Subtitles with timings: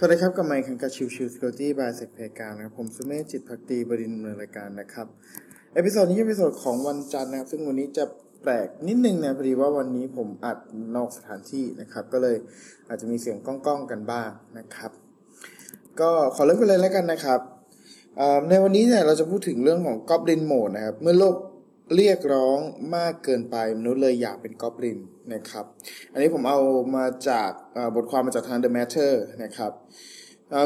[0.00, 5.06] สวัสดีครับกับไมค์คังกาชิวชิว story by เซกเพการนะครับ ผมสุเมธจิตภักดีบดินทร์เมืองรายการนะครับ
[5.74, 8.04] episode นี้เป็น episode ของวันจันทร์นะครับ ซึ่งวันนี้จะ
[8.42, 10.58] แปลกนิดนึงนะพอดีว่าวันนี้ผมอัด
[10.96, 12.36] นอกสถานที่นะครับ ก็เลย
[12.88, 14.90] อาจจะมีเสียงก้องๆกันบ้างนะครับ
[16.00, 17.40] ก็ขอเริ่มกันเลยแล้วกันนะครับ
[18.48, 21.34] ในวันนี้เนี่ยเราจะพูดถึงเรื่องของ goblin mode นะครับ เมื่อโลก
[21.96, 22.58] เรียกร้อง
[22.96, 24.98] มากเกินไปมนุษย์เลยอยากเป็นกอบลิน
[25.34, 25.64] นะครับ
[26.12, 26.60] อันนี้ผมเอา
[26.96, 27.50] มาจาก
[27.94, 29.12] บทความมาจากทาง The Matter
[29.44, 29.72] นะครับ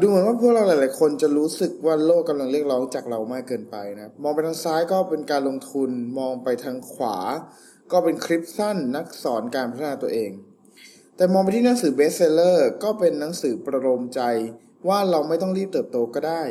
[0.00, 7.16] ดูเหมือนว่าพวกเราหลาย ๆ คนจะรู้สึกว่าโลกกำลังเรียกร้องจากเรามากเกินไปนะมองไปทางซ้ายก็เป็นการลงทุนมองไปทางขวา
[7.92, 10.30] ก็เป็นคลิปสั้นนักสอนการพัฒนาตัวเอง
[11.16, 14.20] แต่มองไปที่หนังสือ best seller ก็เป็นหนังสือประโลมใจ
[14.88, 16.42] ว่าเราไม่ต้องรีบเติบโตก็ได้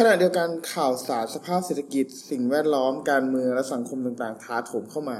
[0.00, 5.18] ขณะเดียวกันข่าวสารสภาพเศรษฐกิจ สิ่งแวดล้อมการเมืองและสังคมต่างๆถาโถมเข้ามา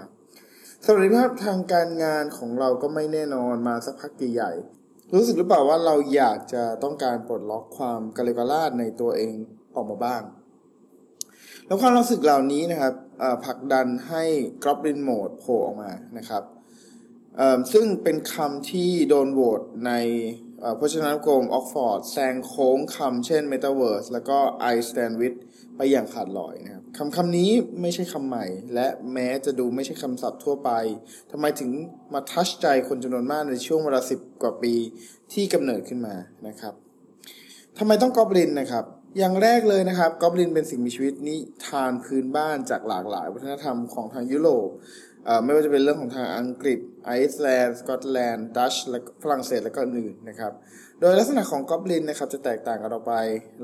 [0.84, 9.34] สวัสดิภาพทางการงานของเราก็ไม่แน่นอนมาสักพักใหญ่ๆรู้สึกหรือเปล่าว่าเราอยากจะต้องการปลดล็อกความกะเลกะลาดในตัวเอง
[9.74, 10.22] ออกมาบ้าง
[11.66, 12.94] แล้วความรู้สึกเหล่านี้นะครับ
[13.44, 14.24] ผลักดันให้
[14.62, 16.42] goblin mode โผล่ออกมานะครับ
[17.72, 19.92] ซึ่งเป็นคำที่โดนโหวตใน
[20.76, 24.38] พจนานุกรมออกฟอร์ดแซงโค้งคำเช่น Metaverse แล้วก็
[24.72, 25.38] I stand with
[25.76, 30.70] ไปอย่างขาดลอยนะครับคำคำนี้ไม่ใช่คำใหม่ และแม้จะดูไม่ใช่คำศัพท์ทั่วไป
[31.30, 31.70] ทำไมถึง
[32.12, 34.74] มา touch ใจคนจำนวนมากในช่วงเวลาสิบกว่าปี
[35.32, 36.14] ที่กำเนิดขึ้นมา
[36.46, 36.74] นะครับ
[37.78, 38.84] ทำไมต้องกอบลินนะครับ
[39.18, 44.68] อย่างแรกเลยนะครับกอบลินเป็นสิ่งมีชีวิตนิทานพื้นบ้านจากหลากหลาย วัฒนธรรมของทางยุโรป
[45.44, 50.52] ไม่ว่าจะเป็นเรื่องของทางอังกฤษไอซ์แลนด์สกอตแลนด์ดัตช์และฝรั่งเศสและก็อื่นนะครับ
[51.00, 53.14] โดยลักษณะของกอบลินนะครับจะแตกต่างกันออกไป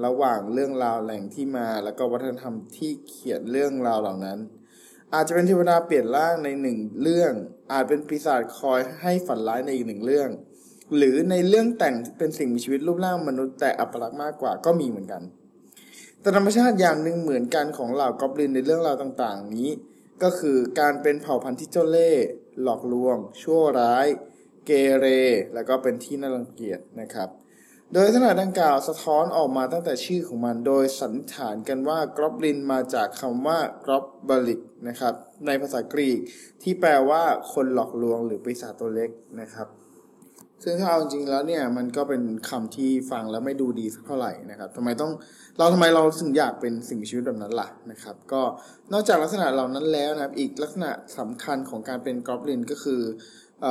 [0.05, 4.39] ระหว่างเรื่องราวแหล่งที่มา และก็วัฒนธรรมที่เขียนเรื่องราวเหล่านั้น
[5.15, 7.33] อาจจะเป็นเทวดาเปลี่ยนร่างในหนึ่งเรื่อง
[7.73, 10.29] อาจเป็นปีศาจคอยให้ฝันร้ายในอีกหนึ่งเรื่อง
[10.97, 15.23] หรือในเรื่องแต่งเป็นสิ่งมีชีวิตรูปร่างมนุษย์แต่อัปลักษณ์มากกว่าก็มีเหมือนกัน
[16.21, 19.71] แต่ธรรมชาติอย่างหนึ่งเหมือนกันของเหล่ากอบลินในเรื่องราวต่าง ๆ นี้
[20.23, 22.27] ก็คือการเป็นเผ่าพันธุ์ที่เจ้าเล่ห์
[22.63, 24.07] หลอกลวง ชั่วร้าย
[24.67, 25.07] เกเร
[25.55, 27.29] แล้วก็เป็นที่น่ารังเกียจนะครับ
[27.93, 35.15] โดยลักษณะดังกล่าวสะท้อนออกมาตั้งแต่ชื่อของมัน โดยสันนิษฐานกันว่ากรอบลินมาจากคำว่ากรอบบลิกนะครับ
[35.47, 36.19] ในภาษากรีก
[36.63, 37.23] ที่แปลว่า
[37.53, 39.69] คนหลอกลวงหรือปีศาจตัวเล็กนะครับ
[40.63, 45.11] ซึ่งถ้าเอาจริงแล้วเนี่ยมันก็เป็นคำที่ฟังแล้วไม่ดูดีสักเท่าไหร่นะครับทำไมต้อง
[45.59, 48.43] เราทำไมเราถึงอยากเป็นสิ่งมีชีวิตแบบนั้นล่ะนะครับ ก็
[48.93, 53.03] นอกจากลักษณะเหล่านั้นแล้วนะครับ อีกลักษณะสำคัญของการเป็นกรอบลินก็คือ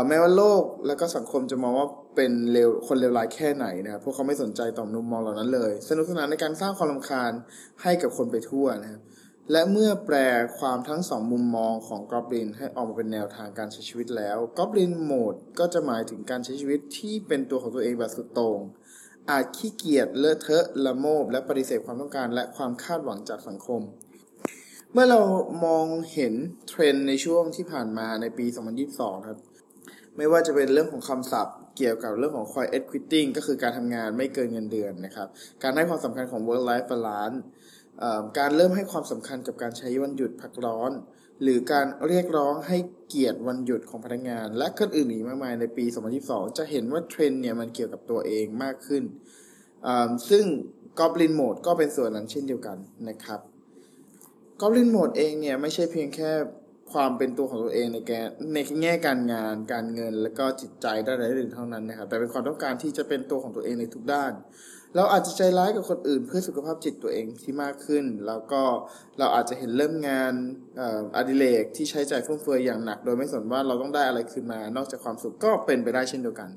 [0.08, 7.32] แม้ว่าโลกและก็สังคมจะมองว่าเป็นเลวคนเลวร้ายแค่ไหนนะครับพวกเขาไม่สนใจต่อมุมมองเหล่านั้นเลย สนุกสนานในการสร้างความรำคาญ
[7.82, 9.02] ให้กับคนไปทั่วนะครับ
[9.52, 10.18] และเมื่อแปล
[10.60, 18.60] ความทั้งสองมุมมองของกอบลินให้ออกมาเป็นแนวทางการใช้ชีวิตแล้วกอบลินโหมดก็จะหมายถึงการใช้ชีวิตที่เป็นตัวของตัวเองแบบสุดโต่ง
[19.30, 23.82] อาจขี้เกียจเลอะเทอะละโมบ และปฏิเสธความต้องการ และความคาดหวังจากสังคม
[24.94, 25.22] เมื่อเรา
[25.66, 26.34] มองเห็น
[26.68, 28.46] เทรนด์ในช่วงที่ผ่านมาในปี
[28.88, 29.38] 2022 ครับ
[30.18, 35.28] ไม่ว่าจะเป็นเรื่องของคำศัพท์เกี่ยวกับเรื่องของ quiet quitting ก็คือการทำงานไม่เกินเงินเดือนนะครับ
[35.64, 37.40] การให้ความสำคัญของ work life balance
[38.40, 40.92] การเริ่มให้ความสำคัญกับการใช้วันหยุดพักร้อน
[41.42, 45.86] หรือการเรียกร้องให้เกียรติวันหยุดของพนักงาน และคนอื่นอีกมากมายในปี
[46.22, 49.04] 2022 จะเห็นว่าเทรนด์เนี่ยมันเกี่ยวกับตัวเองมากขึ้น
[50.30, 50.46] ซึ่ง
[51.00, 52.78] Goblin Mode ก็เป็นส่วนนั้นเช่นเดียวกัน
[53.10, 53.40] นะครับ
[54.62, 56.32] Goblin Mode เองเนี่ยไม่ใช่เพียงแค่
[56.94, 58.12] ความเป็นตัวของตัวเองในแก
[58.54, 64.34] ในแง่การงาน การเงิน และก็จิตใจด้านใดอื่นเท่านั้นนะครับแต่เป็นความต้องการที่จะเป็นตัวของตัวเองในทุกด้าน
[64.96, 68.62] เราอาจจะใจร้ายกับคนอื่นเพื่อสุขภาพจิตตัวเองที่มากขึ้น แล้วก็
[69.20, 70.34] เราอาจจะเห็นเริ่มงาน
[71.16, 76.50] อดิเรกที่ใช้ใจฟุ่มเฟือยอย่างหนัก โดยไม่สนว่าเราต้องได้อะไรคืนมา นอกจากความสุขก็เป็นไปได้เช่นเดียวกัน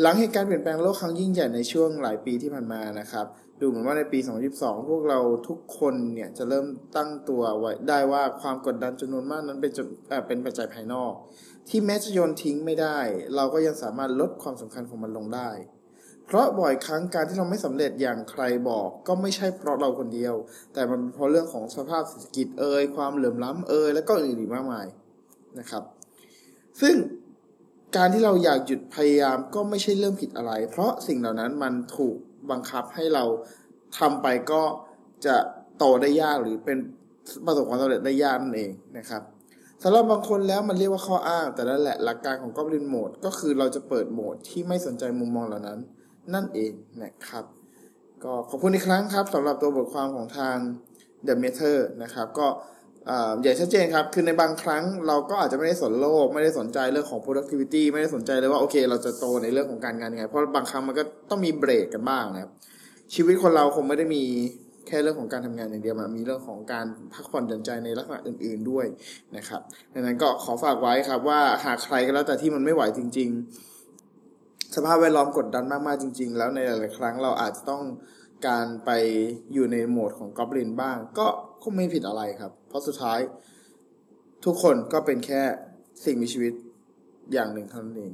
[0.00, 3.26] หลังเหตุการณ์เปลี่ยนแปลงโลกครั้งยิ่งใหญ่ในช่วงหลายปีที่ผ่านมานะครับ
[3.60, 4.18] ดูเหมือนว่าในปี
[4.54, 6.66] 2022 พวกเราทุกคนเนี่ยจะเริ่ม
[6.96, 9.72] ตั้งตัวไว้ได้ว่าความกดดันจำนวนมากนั้นเป็น
[10.28, 11.12] เป็นปัจจัยภายนอก
[11.68, 12.98] ที่แม้จะโยนทิ้งไม่ได้
[13.36, 15.50] เราก็ยังสามารถลดความสำคัญของมันลงได้
[16.26, 20.34] เพราะบ่อยครั้งการที่เราไม่สำเร็จอย่างใครบอก ก็ไม่ใช่เพราะเราคนเดียว
[20.74, 24.86] แต่มันเพราะเรื่องของสภาพเศรษฐกิจเอ่ยความเหลื่อมล้ำเอ่ยและก็อื่นอีกมากมาย
[25.58, 25.82] นะครับ
[26.80, 26.94] ซึ่ง
[27.96, 32.16] การที่เราอยากหยุดพยายามก็ไม่ใช่เรื่องผิดอะไร เพราะสิ่งเหล่านั้นมันถูก
[32.50, 33.24] บังคับให้เรา
[33.98, 34.62] ทำไปก็
[35.26, 35.36] จะ
[35.78, 36.78] โตได้ยากหรือเป็น
[37.46, 39.22] ประสบความสำเร็จได้ยากนั่นเองนะครับ
[39.82, 45.78] สำหรับบางคนแล้วมันเรียกว่าข้ออ้าง แต่นั่นแหละหลักการของกอบลินโหมดก็คือเราจะเปิดโหมดที่ไม่สนใจมุมมองเหล่านั้น
[46.34, 46.72] นั่นเอง
[47.02, 47.44] นะครับ
[48.24, 50.56] ก็ขอบคุณอีกครั้งครับสำหรับตัวบทความของทาง
[51.26, 52.46] The Matter นะครับ ก็
[53.42, 62.50] อย่างชัดเจนครับ คือในบางครั้งเราก็อาจจะไม่ได้สนโลก ไม่ได้สนใจเรื่องของ productivity ไม่ได้สนใจเลยว่าโอเค เราจะโตในเรื่องของการงานยังไง เพราะบางครั้งมันก็ต้องมีเบรกกันบ้างนะครับ
[63.14, 64.22] ชีวิตคนเราคงไม่ได้มี
[64.86, 68.86] แค่เรื่องของการทำงานอย่างเดียวมันมีเรื่องของการพักผ่อนหย่อนใจในลักษณะอื่น ๆด้วย
[69.36, 69.60] นะครับ
[69.92, 73.71] ดังนั้นก็ขอฝากไว้ครับว่าหากใครก็แล้วแต่ที่มันไม่ไหวจริง ๆ
[74.74, 77.82] สภาพแวดล้อมกดดันมากๆจริง ๆ แล้วในหลายๆครั้งเราอาจจะต้อง
[78.46, 78.90] การไป
[79.52, 81.26] อยู่ในโหมดของกอบลินบ้าง ก็
[81.62, 83.20] คงไม่ผิดอะไรครับ เพราะสุดท้าย
[84.44, 85.42] ทุกคนก็เป็นแค่
[86.04, 86.52] สิ่งมีชีวิต
[87.32, 88.12] อย่างหนึ่งเท่านั้นเอง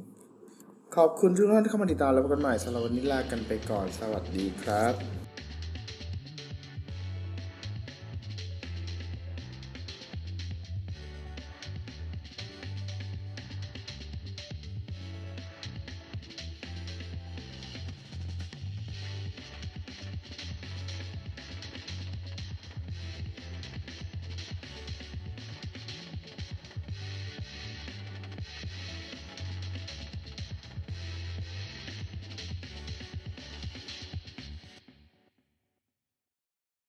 [0.95, 4.93] ขอบคุณทุกท่านที่เข้ามาติดตามแล้วพบกันใหม่สำหรับวันนี้ลากันไปก่อนสวัสดีครับ